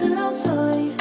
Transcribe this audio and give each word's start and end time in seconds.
solo 0.00 0.32
soy. 0.32 0.99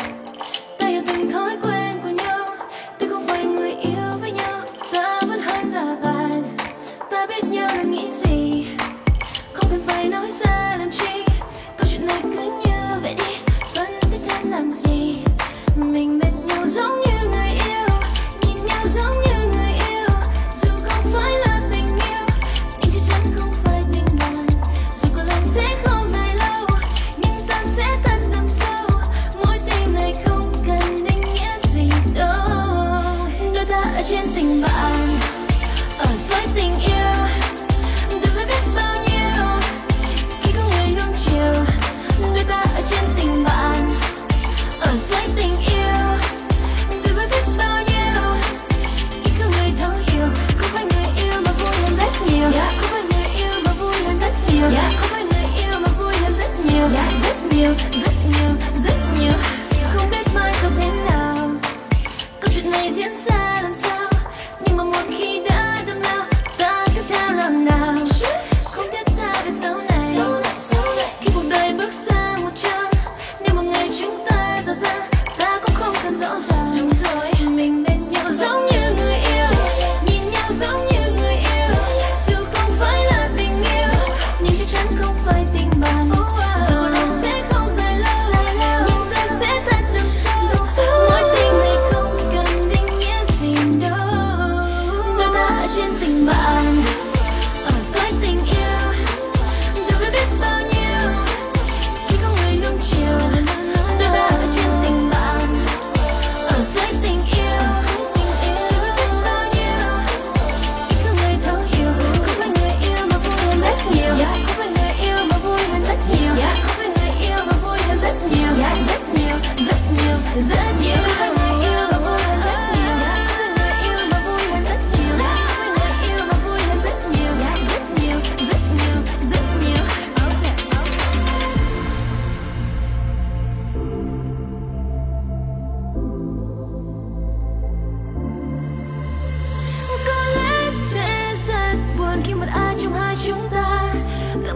inside. 62.73 63.65
I'm 63.65 63.73
so 63.73 63.98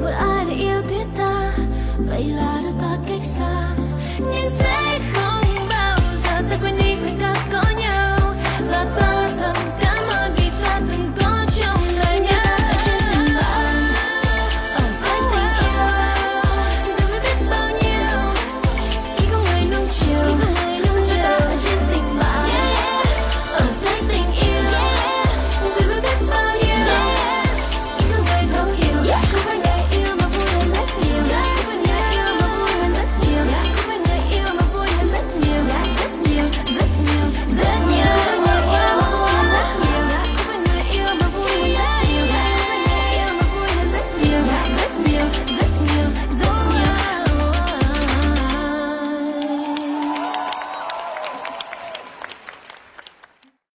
một 0.04 0.10
ai 0.10 0.46
để 0.46 0.54
yêu 0.54 0.82
thiết 0.90 1.06
ta? 1.18 1.54
Vậy 1.98 2.24
là 2.24 2.62
đôi 2.64 2.74
ta 2.82 2.98
cách 3.08 3.22
xa. 3.22 3.76
Nhưng 4.20 4.50
sẽ 4.50 4.83